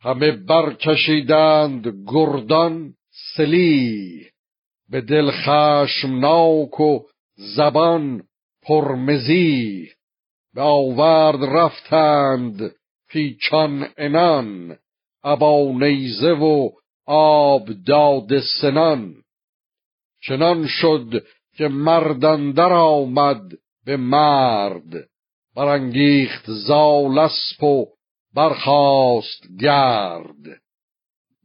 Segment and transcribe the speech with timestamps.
[0.00, 2.94] همه برکشیدند گردان
[3.36, 4.26] سلی
[4.90, 7.00] به دل خشمناک و
[7.56, 8.22] زبان
[8.62, 9.88] پرمزی.
[10.54, 12.74] به آورد رفتند
[13.08, 14.76] پیچان انان
[15.24, 16.70] ابا نیزه و
[17.06, 19.14] آب داد سنان.
[20.22, 21.24] چنان شد
[21.56, 23.42] که مردندر آمد
[23.84, 25.08] به مرد
[25.56, 27.86] برانگیخت زالسپ و
[28.34, 30.60] برخاست گرد.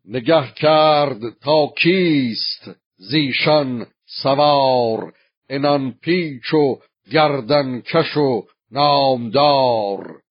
[0.06, 5.14] نگه کرد تا کیست زیشان سوار
[5.50, 6.80] انان پیچ و
[7.12, 10.22] گردن کش و نامدار.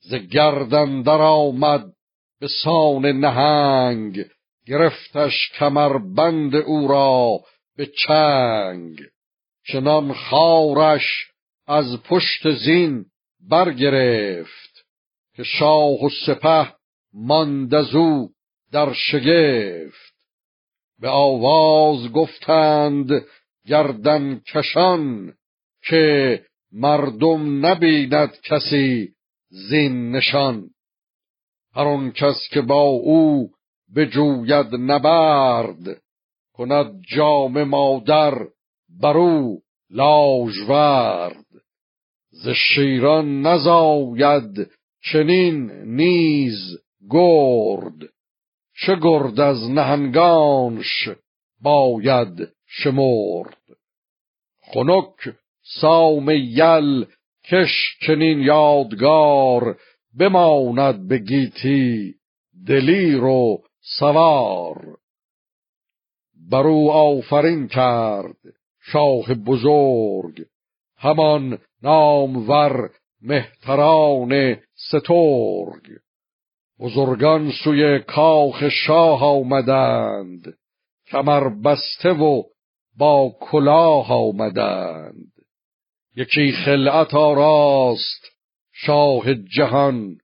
[0.00, 1.84] ز گردن در آمد
[2.40, 4.24] به سان نهنگ
[4.66, 5.52] گرفتش
[6.16, 7.40] بند او را
[7.76, 8.98] به چنگ.
[9.72, 11.26] چنان خارش
[11.66, 13.04] از پشت زین
[13.50, 14.75] برگرفت.
[15.36, 16.72] که شاه و سپه
[17.14, 17.70] ماند
[18.72, 20.16] در شگفت.
[21.00, 23.10] به آواز گفتند
[23.66, 25.34] گردن کشان
[25.82, 29.12] که مردم نبیند کسی
[29.48, 30.70] زین نشان.
[31.74, 33.50] هر کس که با او
[33.96, 36.02] بجوید نبرد
[36.52, 38.46] کند جام مادر
[39.00, 39.58] برو
[39.90, 41.46] لاژورد.
[42.30, 44.70] ز شیران نزاید
[45.12, 46.78] چنین نیز
[47.10, 47.98] گرد
[48.86, 51.08] چه گرد از نهنگانش
[51.62, 53.58] باید شمرد.
[54.72, 55.34] خنک
[55.80, 57.04] سام یل
[57.50, 59.78] کش چنین یادگار
[60.18, 62.14] بماند به گیتی
[62.66, 63.62] دلیر و
[63.98, 64.98] سوار.
[66.50, 68.36] برو آفرین کرد
[68.80, 70.44] شاه بزرگ
[70.96, 72.90] همان نامور
[73.26, 75.82] مهتران سترگ.
[76.80, 80.58] بزرگان سوی کاخ شاه آمدند.
[81.06, 82.42] کمر بسته و
[82.98, 85.32] با کلاه آمدند.
[86.16, 88.24] یکی خلعت آراست
[88.72, 90.18] شاه جهان.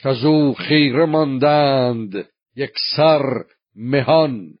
[0.00, 3.22] کزو خیره ماندند یک سر
[3.76, 4.54] مهان.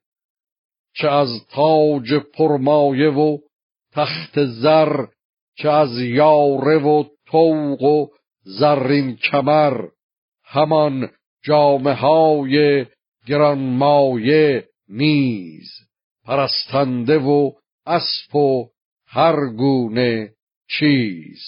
[0.94, 3.38] چه از تاج پرمایه و
[3.92, 5.06] تخت زر
[5.56, 8.06] چه از یاره و توق و
[8.42, 9.88] زرین کمر
[10.44, 11.10] همان
[11.44, 12.86] جامه های
[13.26, 15.68] گرانمایه نیز
[16.24, 17.52] پرستنده و
[17.86, 18.68] اسب و
[19.06, 20.32] هر گونه
[20.78, 21.40] چیز.